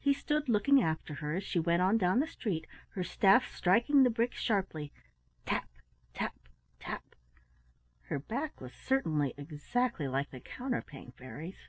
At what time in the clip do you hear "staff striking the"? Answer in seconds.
3.04-4.10